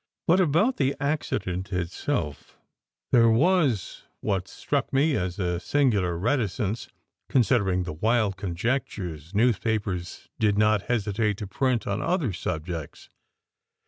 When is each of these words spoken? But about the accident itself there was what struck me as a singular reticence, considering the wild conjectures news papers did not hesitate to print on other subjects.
But 0.25 0.39
about 0.39 0.77
the 0.77 0.95
accident 0.99 1.71
itself 1.71 2.57
there 3.11 3.29
was 3.29 4.05
what 4.19 4.47
struck 4.47 4.91
me 4.91 5.15
as 5.15 5.37
a 5.37 5.59
singular 5.59 6.17
reticence, 6.17 6.87
considering 7.29 7.83
the 7.83 7.93
wild 7.93 8.35
conjectures 8.35 9.35
news 9.35 9.59
papers 9.59 10.27
did 10.39 10.57
not 10.57 10.81
hesitate 10.89 11.37
to 11.37 11.45
print 11.45 11.85
on 11.85 12.01
other 12.01 12.33
subjects. 12.33 13.09